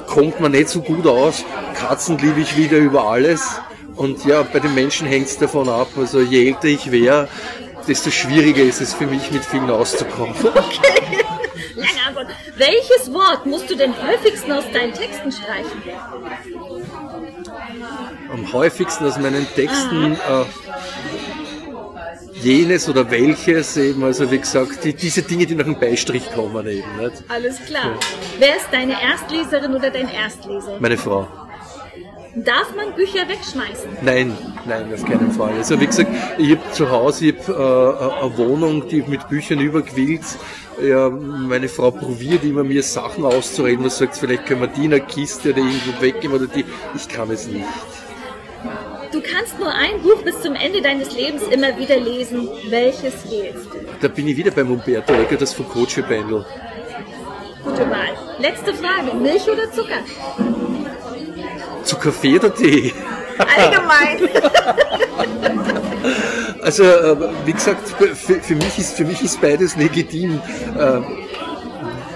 [0.08, 1.44] kommt man nicht so gut aus.
[1.76, 3.60] Katzen liebe ich wieder über alles.
[3.96, 5.90] Und ja, bei den Menschen hängt es davon ab.
[5.98, 7.28] Also je älter ich wäre,
[7.88, 10.36] desto schwieriger ist es für mich, mit vielen auszukommen.
[10.36, 10.80] Antwort.
[12.60, 15.82] Welches Wort musst du denn häufigsten aus deinen Texten streichen?
[18.32, 20.46] Am häufigsten aus meinen Texten äh,
[22.42, 26.68] jenes oder welches eben, also wie gesagt, die, diese Dinge, die nach dem Beistrich kommen
[26.68, 26.98] eben.
[26.98, 27.24] Nicht?
[27.30, 27.98] Alles klar.
[28.38, 30.78] Wer ist deine Erstleserin oder dein Erstleser?
[30.82, 31.28] Meine Frau.
[32.36, 33.90] Darf man Bücher wegschmeißen?
[34.02, 35.54] Nein, nein, auf keinen Fall.
[35.58, 39.60] Also wie gesagt, ich habe zu Hause ich hab, äh, eine Wohnung, die mit Büchern
[39.60, 40.22] überquillt.
[40.82, 44.94] Ja, meine Frau probiert immer mir Sachen auszureden und sagt, vielleicht können wir die in
[44.94, 46.66] einer Kiste oder irgendwo weggeben oder die.
[46.96, 47.66] Ich kann es nicht.
[49.12, 52.48] Du kannst nur ein Buch bis zum Ende deines Lebens immer wieder lesen.
[52.70, 53.80] Welches wählst du?
[54.02, 56.46] Da bin ich wieder beim Umberto Eco, das Foucault-Bändel.
[57.64, 58.16] Gute Wahl.
[58.40, 59.16] Letzte Frage.
[59.18, 60.04] Milch oder Zucker?
[61.90, 62.94] Zu Kaffee oder Tee?
[63.40, 64.30] Allgemein.
[66.62, 70.42] Also, äh, wie gesagt, für, mich ist, für mich ist beides legitim.
[70.78, 71.00] Äh,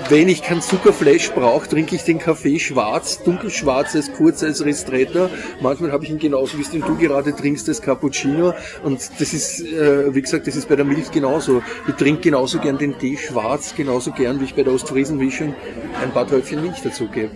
[0.09, 5.29] wenn ich kein Zuckerflash brauche, trinke ich den Kaffee schwarz, dunkelschwarz als kurz als Ristretto.
[5.62, 8.53] Manchmal habe ich ihn genauso, wie es den du gerade trinkst, als Cappuccino.
[8.83, 11.63] Und das ist, äh, wie gesagt, das ist bei der Milch genauso.
[11.88, 15.55] Ich trinke genauso gern den Tee schwarz, genauso gern, wie ich bei der Ostfriesenmischung
[16.01, 17.31] ein paar Tröpfchen Milch dazugebe.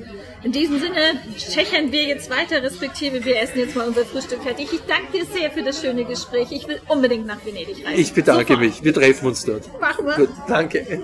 [0.48, 4.70] In diesem Sinne schächern wir jetzt weiter, respektive wir essen jetzt mal unser Frühstück fertig.
[4.72, 6.54] Ich danke dir sehr für das schöne Gespräch.
[6.54, 8.00] Ich will unbedingt nach Venedig reisen.
[8.00, 8.60] Ich bedanke Super.
[8.62, 8.82] mich.
[8.82, 9.70] Wir treffen uns dort.
[9.82, 10.16] Machen wir.
[10.16, 11.04] Gut, danke.